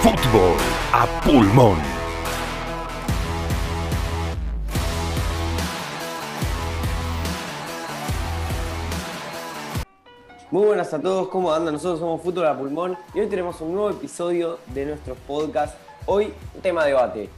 Fútbol 0.00 0.56
a 0.92 1.06
pulmón. 1.24 1.76
Muy 10.52 10.66
buenas 10.66 10.94
a 10.94 11.00
todos, 11.00 11.26
¿cómo 11.26 11.52
andan? 11.52 11.74
Nosotros 11.74 11.98
somos 11.98 12.22
Fútbol 12.22 12.46
a 12.46 12.56
Pulmón 12.56 12.96
y 13.12 13.18
hoy 13.18 13.26
tenemos 13.26 13.60
un 13.60 13.72
nuevo 13.74 13.90
episodio 13.90 14.60
de 14.72 14.86
nuestro 14.86 15.16
podcast. 15.16 15.76
Hoy, 16.06 16.32
tema 16.62 16.84
de 16.84 16.90
debate. 16.90 17.28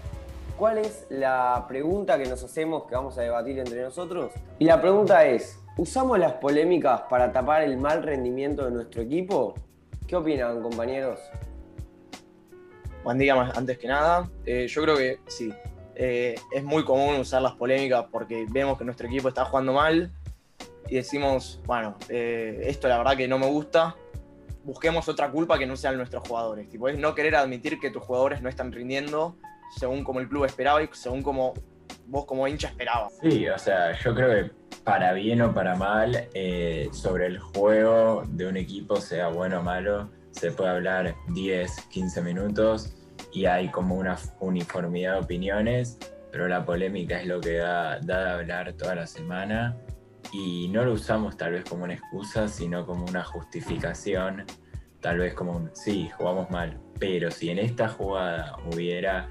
¿Cuál 0.58 0.78
es 0.78 1.06
la 1.08 1.64
pregunta 1.66 2.18
que 2.18 2.26
nos 2.26 2.44
hacemos 2.44 2.84
que 2.84 2.94
vamos 2.94 3.16
a 3.16 3.22
debatir 3.22 3.58
entre 3.58 3.80
nosotros? 3.80 4.32
Y 4.58 4.66
la 4.66 4.82
pregunta 4.82 5.24
es, 5.24 5.58
¿usamos 5.78 6.18
las 6.18 6.34
polémicas 6.34 7.00
para 7.08 7.32
tapar 7.32 7.62
el 7.62 7.78
mal 7.78 8.02
rendimiento 8.02 8.66
de 8.66 8.70
nuestro 8.70 9.00
equipo? 9.00 9.54
¿Qué 10.06 10.14
opinan, 10.14 10.60
compañeros? 10.60 11.20
Buen 13.02 13.18
día, 13.18 13.34
más- 13.34 13.56
antes 13.56 13.78
que 13.78 13.88
nada. 13.88 14.28
Eh, 14.44 14.66
yo 14.68 14.82
creo 14.82 14.96
que 14.96 15.20
sí. 15.26 15.52
Eh, 15.94 16.34
es 16.52 16.64
muy 16.64 16.84
común 16.84 17.16
usar 17.16 17.42
las 17.42 17.52
polémicas 17.54 18.06
porque 18.10 18.46
vemos 18.50 18.78
que 18.78 18.84
nuestro 18.84 19.06
equipo 19.06 19.28
está 19.28 19.44
jugando 19.44 19.72
mal 19.72 20.10
y 20.88 20.96
decimos, 20.96 21.60
bueno, 21.66 21.96
eh, 22.08 22.60
esto 22.64 22.88
la 22.88 22.98
verdad 22.98 23.16
que 23.16 23.28
no 23.28 23.38
me 23.38 23.46
gusta. 23.46 23.94
Busquemos 24.64 25.08
otra 25.08 25.30
culpa 25.30 25.58
que 25.58 25.66
no 25.66 25.76
sean 25.76 25.96
nuestros 25.96 26.26
jugadores. 26.26 26.68
Tipo, 26.68 26.88
es 26.88 26.98
no 26.98 27.14
querer 27.14 27.36
admitir 27.36 27.78
que 27.80 27.90
tus 27.90 28.02
jugadores 28.02 28.42
no 28.42 28.48
están 28.48 28.72
rindiendo 28.72 29.36
según 29.76 30.02
como 30.04 30.20
el 30.20 30.28
club 30.28 30.44
esperaba 30.44 30.82
y 30.82 30.88
según 30.92 31.22
como 31.22 31.54
vos 32.06 32.26
como 32.26 32.46
hincha 32.48 32.68
esperabas. 32.68 33.12
Sí, 33.22 33.48
o 33.48 33.58
sea, 33.58 33.92
yo 33.98 34.14
creo 34.14 34.28
que 34.30 34.50
para 34.84 35.12
bien 35.12 35.42
o 35.42 35.54
para 35.54 35.76
mal, 35.76 36.28
eh, 36.34 36.88
sobre 36.92 37.26
el 37.26 37.38
juego 37.38 38.24
de 38.26 38.46
un 38.46 38.56
equipo, 38.56 38.96
sea 38.96 39.28
bueno 39.28 39.60
o 39.60 39.62
malo, 39.62 40.10
se 40.30 40.50
puede 40.50 40.70
hablar 40.70 41.14
10, 41.28 41.88
15 41.90 42.22
minutos 42.22 42.94
y 43.32 43.46
hay 43.46 43.68
como 43.68 43.96
una 43.96 44.16
uniformidad 44.40 45.14
de 45.14 45.20
opiniones, 45.20 45.98
pero 46.30 46.48
la 46.48 46.64
polémica 46.64 47.20
es 47.20 47.26
lo 47.26 47.40
que 47.40 47.56
da, 47.56 48.00
da 48.00 48.24
de 48.24 48.30
hablar 48.30 48.72
toda 48.74 48.94
la 48.94 49.06
semana 49.06 49.76
y 50.32 50.68
no 50.68 50.84
lo 50.84 50.92
usamos 50.92 51.36
tal 51.36 51.52
vez 51.52 51.64
como 51.64 51.84
una 51.84 51.94
excusa, 51.94 52.48
sino 52.48 52.86
como 52.86 53.04
una 53.04 53.24
justificación, 53.24 54.44
tal 55.00 55.18
vez 55.18 55.34
como 55.34 55.52
un, 55.52 55.70
sí, 55.74 56.10
jugamos 56.16 56.50
mal, 56.50 56.78
pero 56.98 57.30
si 57.30 57.50
en 57.50 57.58
esta 57.58 57.88
jugada 57.88 58.56
hubiera 58.72 59.28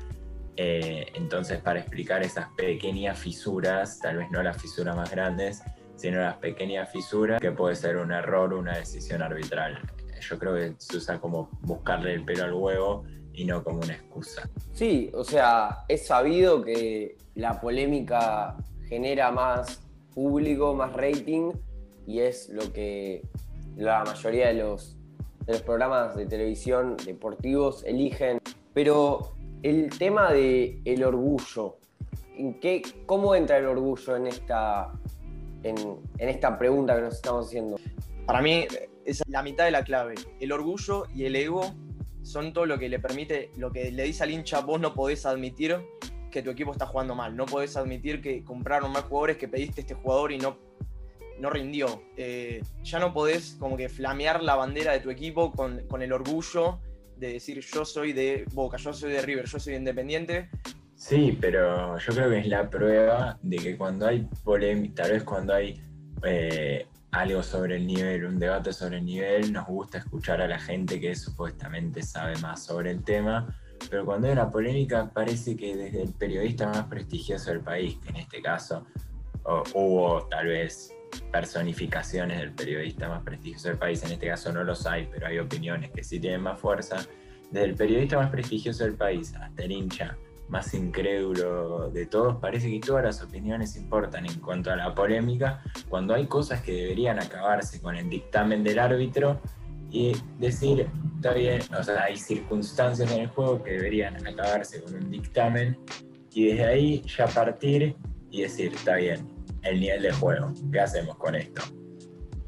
eh, 0.62 1.14
entonces, 1.14 1.62
para 1.62 1.80
explicar 1.80 2.22
esas 2.22 2.50
pequeñas 2.50 3.18
fisuras, 3.18 3.98
tal 4.00 4.18
vez 4.18 4.30
no 4.30 4.44
las 4.44 4.62
fisuras 4.62 4.94
más 4.94 5.10
grandes, 5.10 5.64
sino 5.96 6.20
las 6.20 6.36
pequeñas 6.36 6.92
fisuras, 6.92 7.40
que 7.40 7.54
puede 7.54 7.78
ser 7.78 7.96
un 7.96 8.12
error, 8.12 8.54
una 8.54 8.78
decisión 8.78 9.22
arbitral. 9.22 9.80
Yo 10.20 10.40
creo 10.40 10.56
que 10.56 10.74
se 10.78 10.98
usa 10.98 11.20
como 11.20 11.50
buscarle 11.62 12.14
el 12.14 12.26
pelo 12.26 12.44
al 12.44 12.54
huevo 12.54 13.04
y 13.34 13.46
no 13.46 13.64
como 13.64 13.80
una 13.80 13.94
excusa. 13.94 14.50
Sí, 14.74 15.10
o 15.14 15.24
sea, 15.24 15.86
es 15.88 16.06
sabido 16.06 16.62
que 16.62 17.18
la 17.36 17.60
polémica 17.62 18.58
genera 18.88 19.32
más 19.32 19.82
público, 20.14 20.74
más 20.74 20.94
rating 20.94 21.52
y 22.06 22.20
es 22.20 22.50
lo 22.50 22.74
que 22.74 23.22
la 23.78 24.04
mayoría 24.04 24.48
de 24.48 24.56
los, 24.56 24.98
de 25.46 25.54
los 25.54 25.62
programas 25.62 26.16
de 26.16 26.26
televisión 26.26 26.98
deportivos 27.06 27.84
eligen. 27.86 28.40
Pero 28.74 29.36
el 29.64 29.90
tema 29.98 30.34
del 30.34 30.82
el 30.84 31.04
orgullo, 31.04 31.78
¿en 32.36 32.60
qué, 32.60 32.82
¿cómo 33.06 33.36
entra 33.36 33.58
el 33.58 33.68
orgullo 33.68 34.16
en 34.16 34.28
esta, 34.28 34.92
en, 35.64 35.78
en 36.18 36.30
esta 36.30 36.58
pregunta 36.58 36.96
que 36.96 37.02
nos 37.02 37.16
estamos 37.16 37.48
haciendo? 37.48 37.78
Para 38.30 38.44
mí 38.44 38.68
es 39.06 39.24
la 39.28 39.42
mitad 39.42 39.66
de 39.66 39.72
la 39.72 39.84
clave. 39.84 40.14
El 40.40 40.52
orgullo 40.52 41.08
y 41.16 41.26
el 41.26 41.36
ego 41.36 41.74
son 42.22 42.54
todo 42.54 42.68
lo 42.68 42.78
que 42.78 42.88
le 42.88 43.00
permite, 43.00 43.50
lo 43.58 43.72
que 43.72 43.92
le 43.92 44.04
dice 44.04 44.22
al 44.22 44.30
hincha, 44.30 44.60
vos 44.60 44.80
no 44.80 44.94
podés 44.94 45.26
admitir 45.26 45.76
que 46.30 46.44
tu 46.44 46.52
equipo 46.52 46.72
está 46.72 46.86
jugando 46.86 47.16
mal, 47.16 47.36
no 47.36 47.48
podés 47.48 47.76
admitir 47.76 48.22
que 48.22 48.44
compraron 48.44 48.92
más 48.92 49.06
jugadores, 49.06 49.38
que 49.38 49.48
pediste 49.48 49.82
este 49.82 49.96
jugador 49.96 50.32
y 50.32 50.38
no, 50.38 50.60
no 51.40 51.50
rindió. 51.50 52.04
Eh, 52.18 52.62
ya 52.84 53.00
no 53.00 53.16
podés 53.16 53.58
como 53.60 53.76
que 53.76 53.90
flamear 53.90 54.44
la 54.44 54.54
bandera 54.54 54.92
de 54.92 55.00
tu 55.00 55.10
equipo 55.10 55.52
con, 55.52 55.88
con 55.88 56.04
el 56.04 56.14
orgullo 56.14 56.82
de 57.18 57.34
decir 57.34 57.62
yo 57.62 57.84
soy 57.84 58.14
de 58.14 58.46
Boca, 58.54 58.78
yo 58.78 58.94
soy 58.94 59.12
de 59.12 59.24
River, 59.24 59.48
yo 59.48 59.58
soy 59.58 59.74
de 59.74 59.80
Independiente. 59.80 60.52
Sí, 60.94 61.36
pero 61.42 61.98
yo 61.98 62.14
creo 62.14 62.30
que 62.30 62.38
es 62.42 62.48
la 62.48 62.70
prueba 62.70 63.40
de 63.42 63.58
que 63.58 63.76
cuando 63.76 64.06
hay 64.06 64.28
polémica, 64.44 65.02
tal 65.02 65.14
vez 65.14 65.24
cuando 65.24 65.56
hay 65.56 65.82
eh, 66.24 66.86
algo 67.12 67.42
sobre 67.42 67.78
el 67.78 67.88
nivel, 67.88 68.26
un 68.26 68.40
debate 68.40 68.72
sobre 68.72 68.98
el 68.98 69.06
nivel, 69.06 69.52
nos 69.52 69.66
gusta 69.68 69.98
escuchar 70.00 70.42
a 70.42 70.48
la 70.48 70.60
gente 70.60 71.00
que 71.00 71.16
supuestamente 71.16 72.04
sabe 72.04 72.38
más 72.38 72.64
sobre 72.64 72.92
el 72.92 73.04
tema, 73.04 73.48
pero 73.90 74.06
cuando 74.06 74.28
hay 74.28 74.34
una 74.34 74.52
polémica 74.52 75.10
parece 75.12 75.56
que 75.56 75.76
desde 75.76 76.04
el 76.04 76.14
periodista 76.14 76.68
más 76.68 76.86
prestigioso 76.86 77.52
del 77.52 77.62
país, 77.62 77.98
que 78.04 78.10
en 78.10 78.18
este 78.18 78.42
caso 78.42 78.86
hubo 79.74 80.28
tal 80.30 80.48
vez 80.48 80.94
personificaciones 81.32 82.38
del 82.38 82.54
periodista 82.54 83.10
más 83.10 83.24
prestigioso 83.24 83.70
del 83.70 83.78
país, 83.78 84.04
en 84.04 84.12
este 84.12 84.28
caso 84.28 84.52
no 84.52 84.64
los 84.64 84.86
hay, 84.86 85.08
pero 85.12 85.28
hay 85.28 85.40
opiniones 85.40 85.90
que 85.92 86.04
sí 86.04 86.20
tienen 86.20 86.42
más 86.42 86.60
fuerza, 86.60 86.98
desde 87.50 87.66
el 87.66 87.76
periodista 87.76 88.18
más 88.18 88.30
prestigioso 88.30 88.84
del 88.84 88.94
país 88.94 89.34
hasta 89.36 89.64
el 89.64 89.72
hincha 89.72 90.16
más 90.50 90.74
incrédulo 90.74 91.90
de 91.92 92.06
todos, 92.06 92.38
parece 92.38 92.70
que 92.70 92.80
todas 92.80 93.04
las 93.04 93.22
opiniones 93.22 93.76
importan 93.76 94.26
en 94.26 94.40
cuanto 94.40 94.72
a 94.72 94.76
la 94.76 94.94
polémica, 94.96 95.62
cuando 95.88 96.14
hay 96.14 96.26
cosas 96.26 96.62
que 96.62 96.74
deberían 96.74 97.20
acabarse 97.20 97.82
con 97.82 97.96
el 97.96 98.10
dictamen 98.10 98.64
del 98.64 98.80
árbitro 98.80 99.40
y 99.92 100.16
decir, 100.38 100.88
está 101.16 101.34
bien, 101.34 101.62
o 101.78 101.84
sea, 101.84 102.04
hay 102.04 102.18
circunstancias 102.18 103.12
en 103.12 103.22
el 103.22 103.28
juego 103.28 103.64
que 103.64 103.72
deberían 103.72 104.16
acabarse 104.26 104.82
con 104.82 104.96
un 104.96 105.10
dictamen 105.10 105.78
y 106.32 106.48
desde 106.48 106.66
ahí 106.66 107.04
ya 107.06 107.28
partir 107.28 107.96
y 108.30 108.42
decir, 108.42 108.74
está 108.74 108.96
bien, 108.96 109.28
el 109.64 109.80
nivel 109.80 110.02
de 110.04 110.12
juego, 110.14 110.54
¿qué 110.72 110.80
hacemos 110.80 111.18
con 111.18 111.36
esto? 111.36 111.62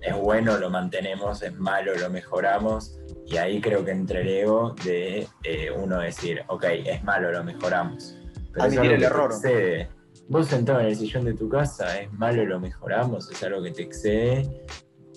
¿Es 0.01 0.15
bueno, 0.15 0.57
lo 0.57 0.69
mantenemos? 0.71 1.43
¿Es 1.43 1.53
malo, 1.59 1.95
lo 1.95 2.09
mejoramos? 2.09 2.99
Y 3.27 3.37
ahí 3.37 3.61
creo 3.61 3.85
que 3.85 3.91
entre 3.91 4.21
el 4.21 4.27
ego 4.27 4.75
de 4.83 5.27
eh, 5.43 5.71
uno 5.71 5.99
decir, 5.99 6.43
ok, 6.47 6.65
es 6.85 7.03
malo, 7.03 7.31
lo 7.31 7.43
mejoramos. 7.43 8.17
Pero 8.51 8.65
es 8.65 8.73
algo 8.73 8.83
el 8.83 8.91
que 8.91 8.97
te 8.97 9.05
error. 9.05 9.31
excede. 9.31 9.89
Vos 10.27 10.47
sentado 10.47 10.79
en 10.79 10.87
el 10.87 10.95
sillón 10.95 11.25
de 11.25 11.33
tu 11.33 11.49
casa, 11.49 11.99
es 11.99 12.11
malo, 12.13 12.45
lo 12.45 12.59
mejoramos, 12.59 13.29
es 13.31 13.43
algo 13.43 13.61
que 13.61 13.71
te 13.71 13.81
excede 13.81 14.65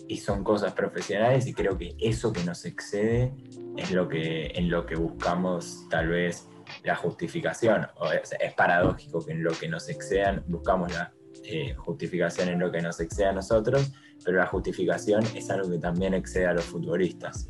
y 0.08 0.18
son 0.18 0.42
cosas 0.44 0.72
profesionales 0.72 1.46
y 1.46 1.54
creo 1.54 1.78
que 1.78 1.94
eso 1.98 2.32
que 2.32 2.42
nos 2.44 2.64
excede 2.64 3.32
es 3.76 3.90
lo 3.92 4.08
que, 4.08 4.46
en 4.54 4.70
lo 4.70 4.86
que 4.86 4.96
buscamos 4.96 5.86
tal 5.88 6.08
vez 6.08 6.48
la 6.82 6.96
justificación. 6.96 7.86
O 7.96 8.10
es, 8.10 8.34
es 8.38 8.54
paradójico 8.54 9.24
que 9.24 9.32
en 9.32 9.44
lo 9.44 9.52
que 9.52 9.68
nos 9.68 9.88
excedan 9.88 10.44
buscamos 10.48 10.92
la 10.92 11.12
eh, 11.44 11.74
justificación 11.74 12.48
en 12.48 12.58
lo 12.58 12.70
que 12.70 12.80
nos 12.80 13.00
excede 13.00 13.26
a 13.26 13.32
nosotros, 13.32 13.92
pero 14.24 14.38
la 14.38 14.46
justificación 14.46 15.22
es 15.34 15.50
algo 15.50 15.70
que 15.70 15.78
también 15.78 16.14
excede 16.14 16.46
a 16.46 16.54
los 16.54 16.64
futbolistas. 16.64 17.48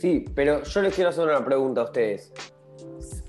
Sí, 0.00 0.24
pero 0.34 0.62
yo 0.62 0.80
les 0.80 0.94
quiero 0.94 1.10
hacer 1.10 1.24
una 1.24 1.44
pregunta 1.44 1.82
a 1.82 1.84
ustedes. 1.84 2.32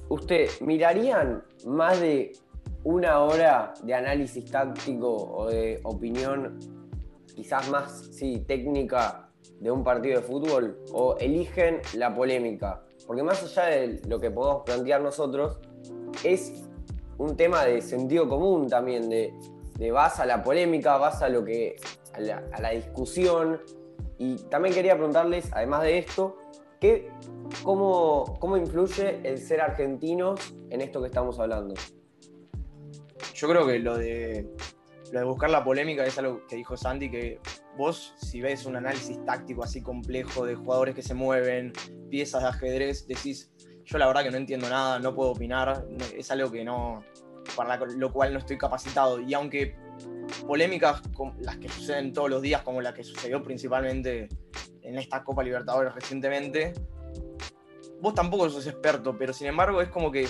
¿Usted 0.08 0.48
mirarían 0.62 1.44
más 1.66 2.00
de 2.00 2.32
una 2.86 3.20
hora 3.20 3.74
de 3.84 3.94
análisis 3.94 4.50
táctico 4.50 5.14
o 5.14 5.50
de 5.50 5.82
opinión 5.84 6.58
quizás 7.36 7.70
más 7.70 8.08
sí, 8.14 8.46
técnica 8.48 9.30
de 9.60 9.70
un 9.70 9.84
partido 9.84 10.22
de 10.22 10.26
fútbol 10.26 10.80
o 10.94 11.18
eligen 11.18 11.82
la 11.96 12.16
polémica? 12.16 12.82
Porque 13.06 13.22
más 13.22 13.44
allá 13.44 13.66
de 13.66 14.00
lo 14.08 14.22
que 14.22 14.32
podemos 14.32 14.64
plantear 14.64 15.02
nosotros, 15.02 15.60
es 16.24 16.54
un 17.18 17.36
tema 17.36 17.66
de 17.66 17.82
sentido 17.82 18.30
común 18.30 18.70
también, 18.70 19.10
de, 19.10 19.34
de 19.78 19.92
vas 19.92 20.22
a 20.22 20.26
la 20.26 20.42
polémica, 20.42 20.96
vas 20.96 21.22
a 21.22 21.28
lo 21.28 21.44
que 21.44 21.76
a 22.14 22.22
la, 22.22 22.44
a 22.54 22.62
la 22.62 22.70
discusión. 22.70 23.60
Y 24.22 24.36
también 24.36 24.76
quería 24.76 24.94
preguntarles, 24.94 25.50
además 25.52 25.82
de 25.82 25.98
esto, 25.98 26.38
¿qué, 26.80 27.10
cómo, 27.64 28.38
¿cómo 28.40 28.56
influye 28.56 29.20
el 29.24 29.40
ser 29.40 29.62
argentinos 29.62 30.54
en 30.70 30.82
esto 30.82 31.02
que 31.02 31.08
estamos 31.08 31.40
hablando? 31.40 31.74
Yo 33.34 33.50
creo 33.50 33.66
que 33.66 33.80
lo 33.80 33.98
de, 33.98 34.48
lo 35.12 35.20
de 35.22 35.26
buscar 35.26 35.50
la 35.50 35.64
polémica 35.64 36.06
es 36.06 36.20
algo 36.20 36.46
que 36.46 36.56
dijo 36.56 36.78
Sandy, 36.78 37.10
que 37.10 37.40
vos 37.80 38.14
si 38.18 38.42
ves 38.42 38.68
un 38.68 38.76
análisis 38.76 39.26
táctico 39.26 39.64
así 39.64 39.82
complejo 39.82 40.46
de 40.46 40.54
jugadores 40.54 40.94
que 40.94 41.02
se 41.02 41.16
mueven, 41.16 41.74
piezas 42.12 42.44
de 42.44 42.50
ajedrez, 42.50 43.08
decís, 43.08 43.52
yo 43.86 43.98
la 43.98 44.06
verdad 44.06 44.22
que 44.22 44.30
no 44.30 44.38
entiendo 44.38 44.70
nada, 44.70 45.00
no 45.00 45.16
puedo 45.16 45.32
opinar, 45.32 45.88
es 46.16 46.30
algo 46.30 46.52
que 46.52 46.64
no, 46.64 47.04
para 47.56 47.76
lo 47.78 48.14
cual 48.14 48.34
no 48.34 48.38
estoy 48.38 48.60
capacitado. 48.60 49.20
Y 49.20 49.34
aunque 49.34 49.76
polémicas 50.48 51.02
como 51.14 51.36
las 51.40 51.58
que 51.58 51.70
suceden 51.70 52.14
todos 52.14 52.30
los 52.30 52.42
días, 52.42 52.62
como 52.62 52.82
la 52.82 52.94
que 52.94 53.04
sucedió 53.04 53.44
principalmente 53.44 54.30
en 54.82 54.98
esta 54.98 55.24
Copa 55.24 55.44
Libertadores 55.44 55.94
recientemente, 55.94 56.74
vos 58.02 58.14
tampoco 58.14 58.50
sos 58.50 58.66
experto, 58.68 59.18
pero 59.18 59.34
sin 59.34 59.48
embargo 59.48 59.82
es 59.82 59.90
como 59.90 60.12
que 60.12 60.28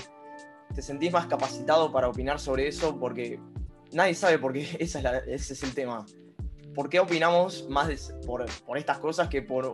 te 0.74 0.82
sentís 0.82 1.12
más 1.12 1.28
capacitado 1.28 1.92
para 1.92 2.10
opinar 2.10 2.40
sobre 2.40 2.68
eso 2.68 2.98
porque 3.00 3.40
nadie 3.94 4.16
sabe 4.16 4.40
por 4.40 4.54
qué 4.54 4.68
esa 4.80 5.00
es 5.00 5.28
ese 5.28 5.54
es 5.54 5.64
el 5.64 5.74
tema. 5.74 6.06
¿Por 6.76 6.90
qué 6.90 7.00
opinamos 7.00 7.68
más 7.70 7.88
de- 7.88 8.00
por, 8.26 8.46
por 8.66 8.78
estas 8.78 9.00
cosas 9.00 9.28
que 9.28 9.42
por. 9.42 9.72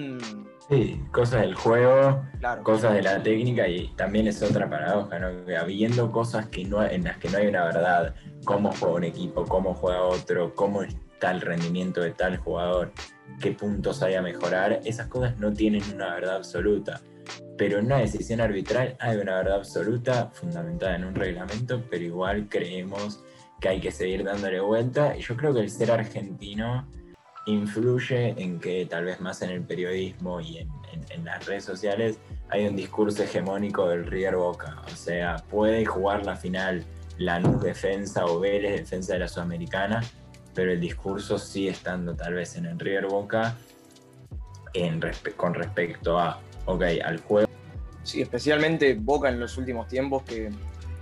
Sí, 0.69 1.01
cosas 1.11 1.41
del 1.41 1.55
juego, 1.55 2.23
Claro. 2.39 2.63
cosas 2.63 2.93
de 2.93 3.01
la 3.01 3.23
técnica 3.23 3.67
y 3.67 3.87
también 3.95 4.27
es 4.27 4.41
otra 4.43 4.69
paradoja, 4.69 5.17
¿no? 5.19 5.45
Que 5.45 5.55
habiendo 5.55 6.11
cosas 6.11 6.47
que 6.47 6.65
no, 6.65 6.83
en 6.85 7.05
las 7.05 7.17
que 7.17 7.29
no 7.29 7.37
hay 7.37 7.47
una 7.47 7.63
verdad, 7.65 8.15
cómo 8.43 8.71
juega 8.77 8.95
un 8.95 9.03
equipo, 9.05 9.45
cómo 9.45 9.73
juega 9.73 10.01
otro, 10.03 10.53
cómo 10.55 10.83
está 10.83 11.31
el 11.31 11.41
rendimiento 11.41 12.01
de 12.01 12.11
tal 12.11 12.37
jugador, 12.37 12.91
qué 13.41 13.51
puntos 13.53 14.03
hay 14.03 14.15
a 14.15 14.21
mejorar, 14.21 14.81
esas 14.83 15.07
cosas 15.07 15.37
no 15.39 15.53
tienen 15.53 15.83
una 15.93 16.13
verdad 16.15 16.35
absoluta. 16.37 16.99
Pero 17.57 17.79
en 17.79 17.85
una 17.87 17.97
decisión 17.97 18.39
arbitral 18.41 18.95
hay 18.99 19.17
una 19.17 19.35
verdad 19.35 19.55
absoluta 19.55 20.29
fundamentada 20.33 20.95
en 20.95 21.05
un 21.05 21.15
reglamento, 21.15 21.81
pero 21.89 22.03
igual 22.03 22.47
creemos 22.49 23.23
que 23.59 23.69
hay 23.69 23.79
que 23.79 23.91
seguir 23.91 24.23
dándole 24.23 24.59
vuelta. 24.59 25.15
Y 25.17 25.21
yo 25.21 25.35
creo 25.35 25.53
que 25.53 25.61
el 25.61 25.69
ser 25.69 25.91
argentino 25.91 26.87
influye 27.45 28.35
en 28.41 28.59
que 28.59 28.85
tal 28.85 29.05
vez 29.05 29.21
más 29.21 29.41
en 29.41 29.49
el 29.49 29.61
periodismo 29.61 30.41
y 30.41 30.57
en, 30.59 30.67
las 31.23 31.45
redes 31.45 31.65
sociales 31.65 32.19
hay 32.49 32.67
un 32.67 32.75
discurso 32.75 33.23
hegemónico 33.23 33.89
del 33.89 34.05
River 34.05 34.35
Boca. 34.35 34.81
O 34.85 34.95
sea, 34.95 35.37
puede 35.49 35.85
jugar 35.85 36.25
la 36.25 36.35
final 36.35 36.85
Lanús 37.17 37.61
defensa 37.61 38.25
o 38.25 38.39
Vélez 38.39 38.79
defensa 38.79 39.13
de 39.13 39.19
la 39.19 39.27
Sudamericana, 39.27 40.01
pero 40.53 40.71
el 40.71 40.79
discurso 40.79 41.37
sigue 41.37 41.71
estando 41.71 42.15
tal 42.15 42.35
vez 42.35 42.55
en 42.55 42.65
el 42.65 42.79
River 42.79 43.07
Boca 43.07 43.57
con 45.35 45.53
respecto 45.53 46.19
a, 46.19 46.39
ok, 46.65 46.83
al 47.03 47.19
juego. 47.21 47.49
Sí, 48.03 48.21
especialmente 48.21 48.93
Boca 48.93 49.29
en 49.29 49.39
los 49.39 49.57
últimos 49.57 49.87
tiempos 49.87 50.23
que 50.23 50.49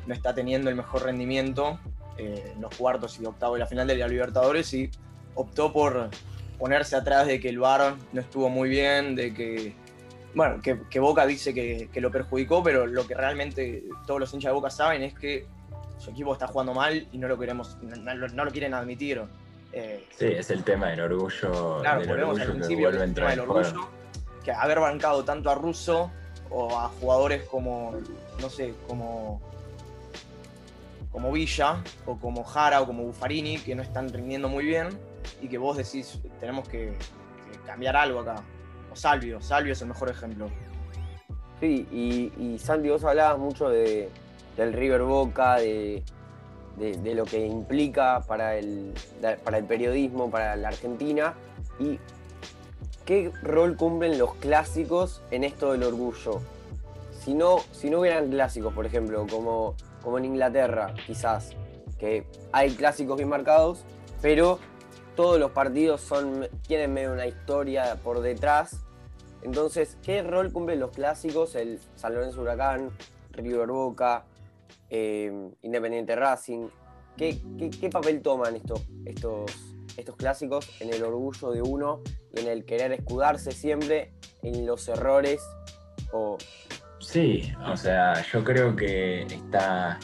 no 0.08 0.14
está 0.14 0.34
teniendo 0.34 0.70
el 0.70 0.76
mejor 0.76 1.04
rendimiento 1.04 1.80
eh, 2.18 2.52
en 2.56 2.62
los 2.62 2.76
cuartos 2.76 3.20
y 3.20 3.26
octavos 3.26 3.56
de 3.56 3.60
la 3.60 3.68
final 3.68 3.88
de 3.88 3.96
la 3.98 4.08
Libertadores 4.08 4.74
y 4.74 4.90
optó 5.36 5.72
por 5.74 6.10
ponerse 6.58 6.96
atrás 6.96 7.28
de 7.28 7.40
que 7.40 7.50
el 7.50 7.60
VAR 7.60 7.96
no 8.14 8.22
estuvo 8.22 8.50
muy 8.50 8.70
bien, 8.70 9.16
de 9.16 9.34
que, 9.34 9.76
bueno, 10.34 10.62
que, 10.62 10.80
que 10.90 11.00
Boca 11.00 11.26
dice 11.26 11.54
que, 11.54 11.90
que 11.92 12.00
lo 12.02 12.12
perjudicó, 12.12 12.64
pero 12.64 12.86
lo 12.88 13.06
que 13.06 13.14
realmente 13.14 13.84
todos 14.08 14.20
los 14.20 14.34
hinchas 14.34 14.50
de 14.50 14.54
Boca 14.54 14.70
saben 14.70 15.04
es 15.04 15.14
que 15.14 15.46
su 15.98 16.12
equipo 16.12 16.34
está 16.34 16.48
jugando 16.48 16.74
mal 16.74 17.08
y 17.12 17.18
no 17.18 17.28
lo 17.28 17.38
queremos, 17.38 17.78
no, 17.82 18.14
no 18.14 18.46
lo- 18.46 18.52
quieren 18.52 18.74
admitir. 18.74 19.22
Eh, 19.74 20.06
Sí, 20.18 20.26
es 20.28 20.50
el 20.52 20.64
tema 20.64 20.88
del 20.88 21.02
orgullo, 21.02 21.80
Claro, 21.82 22.00
del 22.00 22.10
volvemos 22.10 22.40
al 22.40 22.48
orgullo 22.48 22.54
que 22.54 22.60
principio 22.68 22.90
tema 23.14 23.30
del 23.32 23.40
en 23.40 23.46
juego. 23.46 23.68
orgullo, 23.68 23.90
que 24.44 24.52
haber 24.52 24.80
bancado 24.80 25.24
tanto 25.26 25.50
a 25.50 25.56
Russo 25.56 26.12
o 26.50 26.78
a 26.78 26.88
jugadores 27.02 27.44
como, 27.44 27.94
no 28.40 28.50
sé, 28.50 28.74
como, 28.88 29.42
como 31.16 31.32
Villa 31.32 31.82
o 32.06 32.18
como 32.18 32.44
Jara 32.44 32.82
o 32.82 32.86
como 32.86 33.04
Buffarini, 33.04 33.58
que 33.58 33.74
no 33.74 33.82
están 33.82 34.10
rindiendo 34.12 34.50
muy 34.50 34.66
bien 34.66 34.90
y 35.42 35.48
que 35.48 35.58
vos 35.58 35.78
decís, 35.78 36.20
tenemos 36.42 36.68
que, 36.68 36.94
cambiar 37.66 37.96
algo 37.96 38.20
acá. 38.20 38.36
O 38.92 38.98
Salvio, 38.98 39.40
Salvio 39.42 39.72
es 39.72 39.82
el 39.82 39.88
mejor 39.88 40.10
ejemplo. 40.10 40.50
Sí, 41.62 41.88
y, 41.90 42.34
y 42.38 42.60
Santi, 42.60 42.90
vos 42.90 43.06
hablabas 43.06 43.40
mucho 43.40 43.70
de, 43.70 44.10
del 44.58 44.74
River 44.74 45.04
Boca, 45.04 45.56
de, 45.56 46.04
de- 46.76 46.98
de 46.98 47.16
lo 47.16 47.24
que 47.24 47.46
implica 47.46 48.20
para 48.28 48.58
el, 48.58 48.94
para 49.46 49.58
el 49.58 49.64
periodismo, 49.64 50.30
para 50.30 50.58
la 50.58 50.68
Argentina. 50.68 51.34
¿Y 51.80 51.98
qué 53.06 53.32
rol 53.42 53.78
cumplen 53.78 54.18
los 54.18 54.36
clásicos 54.36 55.22
en 55.32 55.46
esto 55.46 55.72
del 55.72 55.84
orgullo? 55.84 56.42
Si 57.24 57.34
no, 57.34 57.60
si 57.72 57.90
no 57.90 58.02
hubieran 58.02 58.30
clásicos, 58.30 58.74
por 58.74 58.86
ejemplo, 58.86 59.26
como, 59.32 59.76
como 60.06 60.18
en 60.20 60.24
Inglaterra, 60.26 60.94
quizás, 61.06 61.52
que 62.00 62.26
hay 62.54 62.74
clásicos 62.76 63.18
bien 63.18 63.28
marcados, 63.28 63.84
pero 64.22 64.60
todos 65.18 65.38
los 65.38 65.52
partidos 65.52 66.00
son, 66.00 66.48
tienen 66.66 66.94
medio 66.94 67.12
una 67.12 67.28
historia 67.28 67.98
por 68.02 68.22
detrás 68.22 68.86
entonces, 69.46 69.96
¿qué 70.02 70.24
rol 70.24 70.52
cumplen 70.52 70.80
los 70.80 70.90
clásicos? 70.90 71.54
El 71.54 71.80
San 71.96 72.16
Lorenzo 72.16 72.42
Huracán, 72.42 72.90
River 73.32 73.68
Boca, 73.68 74.26
eh, 74.90 75.52
Independiente 75.62 76.16
Racing. 76.16 76.68
¿Qué, 77.16 77.40
qué- 77.80 77.90
papel 77.92 78.24
toman 78.24 78.56
estos, 78.56 78.82
estos, 79.06 79.52
estos 79.98 80.16
clásicos 80.16 80.82
en 80.82 80.92
el 80.92 81.04
orgullo 81.04 81.52
de 81.52 81.62
uno 81.62 82.02
y 82.34 82.40
en 82.40 82.48
el 82.48 82.66
querer 82.66 82.92
escudarse 82.94 83.52
siempre 83.52 84.14
en 84.42 84.66
los 84.66 84.88
errores? 84.88 85.44
O, 86.12 86.38
Sí, 87.06 87.54
o 87.66 87.78
sea, 87.78 88.22
yo 88.24 88.44
creo 88.44 88.76
que 88.76 89.24
está 89.24 90.00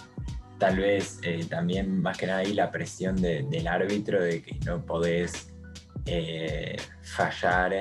tal 0.59 0.77
vez 0.77 1.19
eh, 1.23 1.45
también 1.49 1.99
más 2.01 2.15
que 2.17 2.27
nada 2.27 2.39
ahí 2.39 2.53
la 2.53 2.69
presión 2.71 3.15
de- 3.15 3.43
del 3.49 3.67
árbitro 3.67 4.21
de 4.23 4.41
que 4.43 4.53
no 4.65 4.85
podés 4.85 5.47
eh, 6.05 6.75
fallar, 7.01 7.73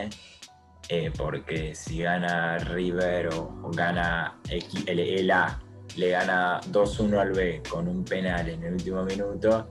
eh, 0.89 1.11
porque 1.17 1.75
si 1.75 2.03
gana 2.03 2.57
River 2.59 3.29
o, 3.35 3.71
gana 3.71 4.39
el, 4.49 4.99
el 4.99 5.31
A, 5.31 5.61
le 5.97 6.11
gana 6.11 6.61
2-1 6.73 7.19
al 7.21 7.33
B 7.33 7.63
con 7.69 7.89
un 7.89 8.05
penal 8.05 8.49
en 8.49 8.65
el 8.65 8.73
último 8.73 9.05
minuto, 9.05 9.69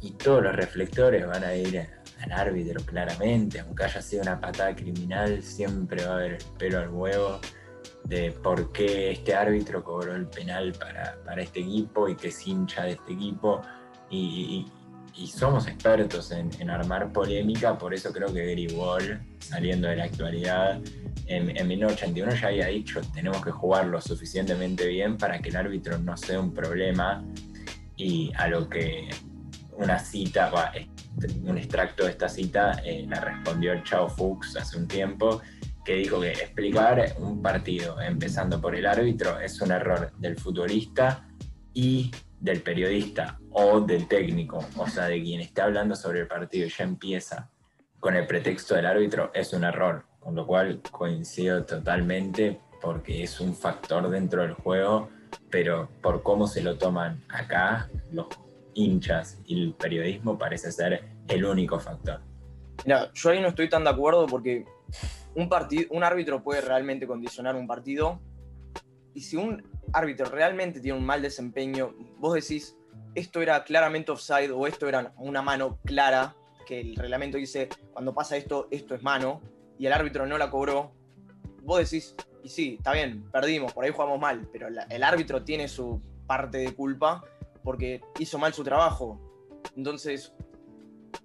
y 0.00 0.12
todos 0.12 0.44
los 0.44 0.54
reflectores 0.54 1.26
van 1.26 1.42
a 1.42 1.54
ir 1.54 1.86
al 2.22 2.32
árbitro 2.32 2.80
claramente, 2.84 3.58
aunque 3.60 3.84
haya 3.84 4.00
sido 4.00 4.22
una 4.22 4.40
patada 4.40 4.74
criminal, 4.76 5.42
siempre 5.42 6.04
va 6.04 6.12
a 6.12 6.14
haber 6.16 6.32
el 6.34 6.44
pelo 6.58 6.78
al 6.78 6.90
huevo 6.90 7.40
de 8.08 8.30
por 8.32 8.72
qué 8.72 9.10
este 9.12 9.34
árbitro 9.34 9.82
cobró 9.82 10.14
el 10.14 10.26
penal 10.26 10.72
para, 10.78 11.16
para 11.24 11.42
este 11.42 11.60
equipo 11.60 12.08
y 12.08 12.14
que 12.16 12.28
es 12.28 12.46
hincha 12.46 12.84
de 12.84 12.92
este 12.92 13.12
equipo. 13.12 13.60
Y, 14.10 14.66
y- 14.68 14.72
y 15.18 15.26
somos 15.28 15.66
expertos 15.66 16.30
en, 16.30 16.50
en 16.60 16.68
armar 16.68 17.10
polémica, 17.10 17.78
por 17.78 17.94
eso 17.94 18.12
creo 18.12 18.30
que 18.34 18.46
Gary 18.48 18.66
Wall, 18.74 19.18
saliendo 19.38 19.88
de 19.88 19.96
la 19.96 20.04
actualidad, 20.04 20.78
en, 21.26 21.56
en 21.56 21.66
1981 21.68 22.34
ya 22.34 22.48
había 22.48 22.66
dicho, 22.66 23.00
tenemos 23.14 23.42
que 23.42 23.50
jugar 23.50 23.86
lo 23.86 23.98
suficientemente 23.98 24.86
bien 24.86 25.16
para 25.16 25.38
que 25.38 25.48
el 25.48 25.56
árbitro 25.56 25.96
no 25.98 26.18
sea 26.18 26.38
un 26.38 26.52
problema. 26.52 27.24
Y 27.96 28.30
a 28.36 28.46
lo 28.48 28.68
que 28.68 29.08
una 29.78 29.98
cita, 29.98 30.52
este, 30.74 31.38
un 31.44 31.56
extracto 31.56 32.04
de 32.04 32.10
esta 32.10 32.28
cita, 32.28 32.72
eh, 32.84 33.06
la 33.08 33.18
respondió 33.20 33.72
el 33.72 33.82
Chao 33.84 34.10
Fuchs 34.10 34.54
hace 34.58 34.76
un 34.76 34.86
tiempo, 34.86 35.40
que 35.86 35.94
dijo 35.94 36.20
que 36.20 36.32
explicar 36.32 37.14
un 37.20 37.40
partido 37.40 38.00
empezando 38.00 38.60
por 38.60 38.74
el 38.74 38.84
árbitro 38.86 39.38
es 39.38 39.60
un 39.60 39.70
error 39.70 40.10
del 40.18 40.36
futbolista 40.36 41.28
y 41.72 42.10
del 42.40 42.60
periodista 42.60 43.38
o 43.52 43.80
del 43.80 44.08
técnico, 44.08 44.58
o 44.76 44.88
sea, 44.88 45.04
de 45.04 45.22
quien 45.22 45.40
esté 45.40 45.62
hablando 45.62 45.94
sobre 45.94 46.22
el 46.22 46.26
partido 46.26 46.66
y 46.66 46.70
ya 46.70 46.82
empieza 46.82 47.48
con 48.00 48.16
el 48.16 48.26
pretexto 48.26 48.74
del 48.74 48.84
árbitro, 48.84 49.30
es 49.32 49.52
un 49.52 49.62
error, 49.62 50.04
con 50.18 50.34
lo 50.34 50.44
cual 50.44 50.82
coincido 50.90 51.64
totalmente 51.64 52.60
porque 52.82 53.22
es 53.22 53.40
un 53.40 53.54
factor 53.54 54.10
dentro 54.10 54.42
del 54.42 54.54
juego, 54.54 55.08
pero 55.50 55.88
por 56.02 56.24
cómo 56.24 56.48
se 56.48 56.62
lo 56.62 56.76
toman 56.76 57.22
acá 57.28 57.88
los 58.10 58.26
hinchas 58.74 59.38
y 59.46 59.62
el 59.62 59.74
periodismo 59.74 60.36
parece 60.36 60.72
ser 60.72 61.04
el 61.28 61.44
único 61.44 61.78
factor. 61.78 62.20
Mira, 62.84 63.12
yo 63.14 63.30
ahí 63.30 63.40
no 63.40 63.48
estoy 63.48 63.68
tan 63.68 63.84
de 63.84 63.90
acuerdo 63.90 64.26
porque 64.26 64.64
un, 65.34 65.48
un 65.90 66.04
árbitro 66.04 66.42
puede 66.42 66.60
realmente 66.60 67.06
condicionar 67.06 67.56
un 67.56 67.66
partido 67.66 68.20
y 69.14 69.22
si 69.22 69.36
un 69.36 69.62
árbitro 69.92 70.26
realmente 70.26 70.80
tiene 70.80 70.98
un 70.98 71.04
mal 71.04 71.22
desempeño, 71.22 71.94
vos 72.18 72.34
decís, 72.34 72.76
esto 73.14 73.40
era 73.40 73.64
claramente 73.64 74.12
offside 74.12 74.50
o 74.50 74.66
esto 74.66 74.88
era 74.88 75.14
una 75.16 75.40
mano 75.40 75.78
clara, 75.84 76.36
que 76.66 76.80
el 76.80 76.96
reglamento 76.96 77.38
dice, 77.38 77.68
cuando 77.92 78.12
pasa 78.12 78.36
esto, 78.36 78.68
esto 78.70 78.94
es 78.94 79.02
mano, 79.02 79.40
y 79.78 79.86
el 79.86 79.92
árbitro 79.92 80.26
no 80.26 80.36
la 80.36 80.50
cobró, 80.50 80.92
vos 81.62 81.78
decís, 81.78 82.14
y 82.42 82.48
sí, 82.48 82.74
está 82.78 82.92
bien, 82.92 83.28
perdimos, 83.30 83.72
por 83.72 83.84
ahí 83.84 83.90
jugamos 83.90 84.20
mal, 84.20 84.48
pero 84.52 84.68
el 84.68 85.02
árbitro 85.02 85.42
tiene 85.44 85.68
su 85.68 86.00
parte 86.26 86.58
de 86.58 86.74
culpa 86.74 87.24
porque 87.62 88.02
hizo 88.18 88.38
mal 88.38 88.52
su 88.52 88.62
trabajo. 88.62 89.18
Entonces, 89.76 90.32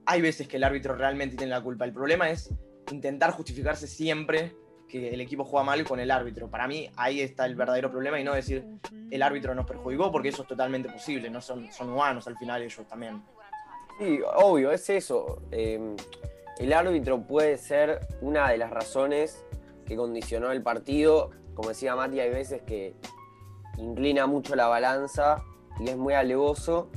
hay 0.06 0.22
veces 0.22 0.48
que 0.48 0.58
el 0.58 0.64
árbitro 0.64 0.96
realmente 0.96 1.36
tiene 1.36 1.52
la 1.52 1.62
culpa. 1.62 1.86
El 1.86 1.94
problema 1.94 2.30
es 2.30 2.54
intentar 2.92 3.32
justificarse 3.32 3.88
siempre 3.88 4.56
que 4.88 5.14
el 5.14 5.22
equipo 5.22 5.46
juega 5.46 5.64
mal 5.64 5.84
con 5.84 6.00
el 6.00 6.12
árbitro. 6.12 6.50
Para 6.50 6.68
mí 6.68 6.90
ahí 6.98 7.22
está 7.22 7.46
el 7.46 7.56
verdadero 7.56 7.90
problema 7.90 8.20
y 8.20 8.24
no 8.24 8.34
decir 8.34 8.66
el 9.10 9.22
árbitro 9.22 9.56
nos 9.56 9.66
perjudicó 9.66 10.12
porque 10.12 10.30
eso 10.30 10.42
es 10.42 10.48
totalmente 10.48 10.90
posible, 10.90 11.30
no 11.30 11.42
son, 11.42 11.72
son 11.72 11.90
humanos 11.90 12.28
al 12.28 12.38
final 12.38 12.62
ellos 12.62 12.86
también. 12.88 13.24
sí, 14.00 14.20
obvio, 14.36 14.72
es 14.72 14.90
eso. 14.90 15.42
Eh, 15.52 15.96
el 16.60 16.74
árbitro 16.74 17.22
puede 17.26 17.58
ser 17.58 18.08
una 18.22 18.50
de 18.50 18.58
las 18.58 18.70
razones 18.70 19.46
que 19.86 19.96
condicionó 19.96 20.52
el 20.52 20.62
partido. 20.62 21.32
Como 21.56 21.70
decía 21.70 21.96
Mati, 21.96 22.20
hay 22.20 22.30
veces 22.30 22.62
que 22.62 22.94
inclina 23.78 24.28
mucho 24.28 24.56
la 24.56 24.68
balanza 24.68 25.44
y 25.80 25.90
es 25.90 25.98
muy 25.98 26.14
alevoso, 26.14 26.90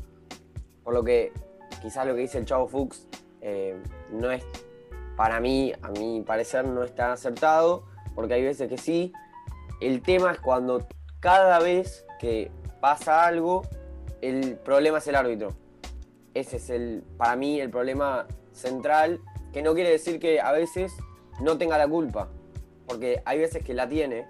por 0.83 0.95
lo 0.95 1.03
que 1.03 1.33
quizás 1.81 2.07
lo 2.07 2.15
que 2.15 2.23
dice 2.23 2.39
el 2.39 2.45
Chavo 2.45 2.69
Fuchs 2.69 3.09
eh, 3.41 3.77
no 4.11 4.31
es, 4.31 4.45
para 5.17 5.41
mí, 5.41 5.73
a 5.83 5.91
mi 5.91 6.23
parecer, 6.23 6.67
no 6.67 6.83
es 6.83 6.95
tan 6.95 7.13
acertado, 7.13 7.85
porque 8.15 8.35
hay 8.35 8.43
veces 8.43 8.69
que 8.69 8.79
sí. 8.79 9.13
El 9.81 10.03
tema 10.03 10.33
es 10.33 10.41
cuando 10.41 10.87
cada 11.21 11.59
vez 11.59 12.07
que 12.19 12.51
pasa 12.81 13.27
algo, 13.27 13.63
el 14.21 14.57
problema 14.57 14.99
es 14.99 15.07
el 15.07 15.17
árbitro. 15.17 15.55
Ese 16.35 16.57
es 16.57 16.71
el, 16.71 17.05
para 17.17 17.37
mí, 17.37 17.61
el 17.61 17.71
problema 17.71 18.27
central 18.53 19.21
que 19.53 19.63
no 19.63 19.75
quiere 19.75 19.91
decir 19.91 20.19
que 20.19 20.41
a 20.41 20.53
veces 20.53 20.93
no 21.41 21.59
tenga 21.59 21.79
la 21.79 21.87
culpa, 21.87 22.29
porque 22.87 23.23
hay 23.25 23.39
veces 23.39 23.63
que 23.63 23.73
la 23.73 23.89
tiene 23.89 24.27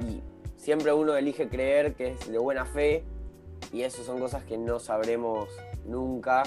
y 0.00 0.22
siempre 0.56 0.92
uno 0.92 1.16
elige 1.16 1.48
creer 1.48 1.94
que 1.94 2.12
es 2.12 2.30
de 2.30 2.38
buena 2.38 2.64
fe 2.64 3.04
y 3.72 3.82
eso 3.82 4.04
son 4.04 4.20
cosas 4.20 4.44
que 4.44 4.58
no 4.58 4.78
sabremos 4.78 5.48
nunca, 5.84 6.44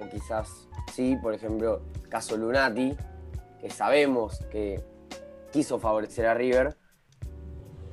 o 0.00 0.08
quizás 0.10 0.68
sí, 0.92 1.16
por 1.20 1.34
ejemplo, 1.34 1.80
caso 2.10 2.36
Lunati, 2.36 2.96
que 3.64 3.70
sabemos 3.70 4.44
que 4.52 4.84
quiso 5.50 5.78
favorecer 5.78 6.26
a 6.26 6.34
River. 6.34 6.76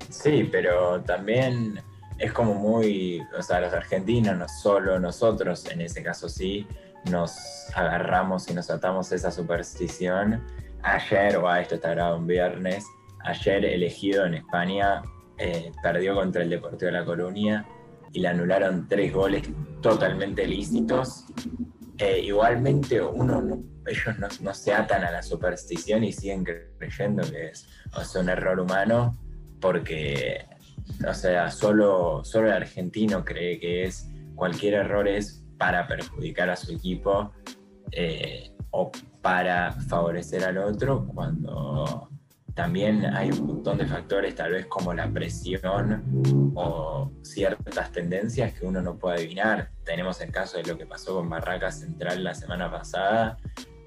Sí, 0.09 0.49
pero 0.51 1.01
también 1.03 1.79
es 2.17 2.33
como 2.33 2.53
muy, 2.55 3.21
o 3.39 3.41
sea, 3.41 3.61
los 3.61 3.71
argentinos, 3.71 4.35
no 4.35 4.49
solo 4.49 4.99
nosotros, 4.99 5.65
en 5.67 5.79
ese 5.79 6.03
caso 6.03 6.27
sí, 6.27 6.67
nos 7.09 7.37
agarramos 7.73 8.49
y 8.49 8.53
nos 8.53 8.69
atamos 8.69 9.13
esa 9.13 9.31
superstición. 9.31 10.43
Ayer, 10.83 11.37
o 11.37 11.47
a 11.47 11.61
esto 11.61 11.75
está 11.75 12.15
un 12.15 12.27
viernes, 12.27 12.83
ayer 13.23 13.63
elegido 13.63 14.25
en 14.25 14.33
España 14.33 15.01
eh, 15.37 15.71
perdió 15.81 16.15
contra 16.15 16.43
el 16.43 16.49
Deportivo 16.49 16.87
de 16.87 16.91
La 16.91 17.05
Coruña 17.05 17.65
y 18.11 18.19
le 18.19 18.27
anularon 18.27 18.89
tres 18.89 19.13
goles 19.13 19.49
totalmente 19.81 20.45
lícitos. 20.45 21.27
Eh, 22.01 22.19
igualmente 22.23 22.99
uno 22.99 23.63
ellos 23.85 24.41
no, 24.41 24.53
se 24.55 24.73
atan 24.73 25.03
a 25.03 25.11
la 25.11 25.21
superstición 25.21 26.03
y 26.03 26.11
siguen 26.11 26.43
creyendo 26.79 27.21
que 27.29 27.49
es 27.49 27.67
un 28.15 28.27
error 28.27 28.59
humano 28.59 29.15
porque, 29.59 30.47
o 31.07 31.13
sea, 31.13 31.51
solo, 31.51 32.23
solo 32.23 32.47
el 32.47 32.53
argentino 32.53 33.23
cree 33.23 33.59
que 33.59 33.83
es 33.83 34.09
cualquier 34.33 34.73
error 34.73 35.07
es 35.07 35.45
para 35.59 35.85
perjudicar 35.85 36.49
a 36.49 36.55
su 36.55 36.73
equipo 36.73 37.33
eh, 37.91 38.49
o 38.71 38.91
para 39.21 39.71
favorecer 39.71 40.43
al 40.43 40.57
otro 40.57 41.05
cuando 41.05 42.09
también 42.53 43.05
hay 43.05 43.31
un 43.31 43.45
montón 43.45 43.77
de 43.77 43.85
factores, 43.85 44.35
tal 44.35 44.51
vez 44.51 44.65
como 44.65 44.93
la 44.93 45.09
presión 45.09 46.53
o 46.55 47.11
ciertas 47.21 47.91
tendencias 47.91 48.53
que 48.53 48.65
uno 48.65 48.81
no 48.81 48.97
puede 48.97 49.17
adivinar. 49.17 49.69
Tenemos 49.83 50.19
el 50.21 50.31
caso 50.31 50.57
de 50.57 50.63
lo 50.63 50.77
que 50.77 50.85
pasó 50.85 51.15
con 51.15 51.29
Barraca 51.29 51.71
Central 51.71 52.23
la 52.23 52.33
semana 52.33 52.69
pasada, 52.69 53.37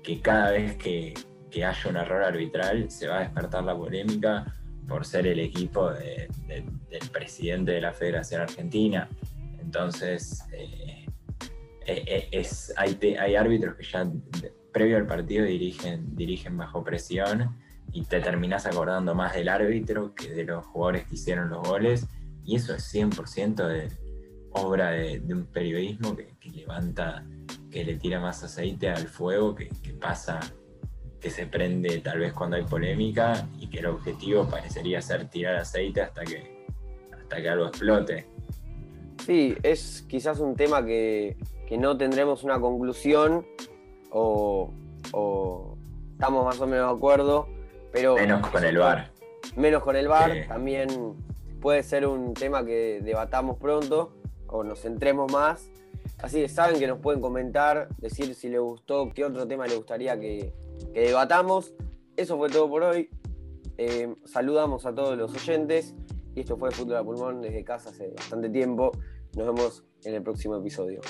que 0.02 0.20
cada 0.20 0.52
vez 0.52 0.76
que, 0.76 1.14
haya 1.54 1.88
un 1.88 1.96
error 1.96 2.24
arbitral 2.24 2.90
se 2.90 3.06
va 3.06 3.18
a 3.18 3.20
despertar 3.20 3.62
la 3.62 3.76
polémica 3.76 4.44
por 4.88 5.06
ser 5.06 5.24
el 5.28 5.38
equipo 5.38 5.92
del 5.92 7.10
presidente 7.12 7.70
de 7.72 7.80
la 7.80 7.92
Federación 7.92 8.40
Argentina. 8.40 9.08
Entonces, 9.60 10.42
eh, 10.52 11.06
eh, 11.86 12.04
eh, 12.06 12.28
es, 12.32 12.74
hay, 12.76 12.98
hay 13.20 13.36
árbitros 13.36 13.76
que 13.76 13.84
ya 13.84 14.10
previo 14.72 14.96
al 14.96 15.06
partido 15.06 15.44
dirigen, 15.44 16.16
dirigen 16.16 16.56
bajo 16.56 16.82
presión 16.82 17.56
y 17.94 18.02
te 18.02 18.20
terminás 18.20 18.66
acordando 18.66 19.14
más 19.14 19.34
del 19.34 19.48
árbitro 19.48 20.14
que 20.16 20.28
de 20.28 20.42
los 20.44 20.66
jugadores 20.66 21.06
que 21.06 21.14
hicieron 21.14 21.48
los 21.48 21.66
goles. 21.66 22.06
Y 22.44 22.56
eso 22.56 22.74
es 22.74 22.92
100% 22.92 23.68
de 23.68 23.88
obra 24.50 24.90
de, 24.90 25.22
un 25.32 25.46
periodismo 25.46 26.16
que, 26.16 26.50
levanta, 26.50 27.24
que 27.70 27.84
le 27.84 27.94
tira 27.94 28.18
más 28.20 28.42
aceite 28.42 28.90
al 28.90 29.06
fuego, 29.06 29.54
que, 29.54 29.70
pasa, 30.00 30.40
que 31.20 31.30
se 31.30 31.46
prende 31.46 32.00
tal 32.00 32.18
vez 32.18 32.32
cuando 32.32 32.56
hay 32.56 32.64
polémica 32.64 33.48
y 33.60 33.68
que 33.68 33.78
el 33.78 33.86
objetivo 33.86 34.44
parecería 34.48 35.00
ser 35.00 35.30
tirar 35.30 35.54
aceite 35.54 36.02
hasta 36.02 36.24
que, 36.24 36.66
hasta 37.16 37.36
que 37.40 37.48
algo 37.48 37.66
explote. 37.66 38.26
Sí, 39.24 39.54
es 39.62 40.04
quizás 40.08 40.40
un 40.40 40.56
tema 40.56 40.84
que, 40.84 41.36
no 41.78 41.96
tendremos 41.96 42.44
una 42.44 42.60
conclusión 42.60 43.44
o, 44.10 44.72
o 45.12 45.76
estamos 46.12 46.44
más 46.44 46.60
o 46.60 46.68
menos 46.68 46.88
de 46.88 46.96
acuerdo 46.96 47.53
menos 47.94 48.48
con 48.48 48.64
el 48.64 48.78
bar. 48.78 49.12
Menos 49.56 49.82
con 49.82 49.96
el 49.96 50.08
bar, 50.08 50.32
también 50.48 50.88
puede 51.60 51.82
ser 51.82 52.06
un 52.06 52.34
tema 52.34 52.64
que 52.64 53.00
debatamos 53.02 53.58
pronto 53.58 54.14
o 54.48 54.64
nos 54.64 54.80
centremos 54.80 55.30
más. 55.32 55.70
Así 56.18 56.40
que 56.40 56.48
saben 56.48 56.78
que 56.78 56.86
nos 56.86 57.00
pueden 57.00 57.20
comentar, 57.20 57.88
decir 57.98 58.34
si 58.34 58.48
les 58.48 58.60
gustó, 58.60 59.10
qué 59.14 59.24
otro 59.24 59.46
tema 59.46 59.66
les 59.66 59.76
gustaría 59.76 60.18
que, 60.18 60.52
debatamos. 60.92 61.74
Eso 62.16 62.36
fue 62.36 62.48
todo 62.50 62.68
por 62.68 62.82
hoy. 62.82 63.10
Eh, 63.76 64.14
saludamos 64.24 64.86
a 64.86 64.94
todos 64.94 65.16
los 65.18 65.34
oyentes 65.34 65.94
y 66.34 66.40
esto 66.40 66.56
fue 66.56 66.70
Fútbol 66.70 66.96
a 66.96 67.04
Pulmón 67.04 67.40
desde 67.40 67.64
casa 67.64 67.90
hace 67.90 68.08
bastante 68.08 68.48
tiempo. 68.48 68.92
Nos 69.36 69.46
vemos 69.46 69.84
en 70.04 70.14
el 70.14 70.22
próximo 70.22 70.56
episodio. 70.56 71.00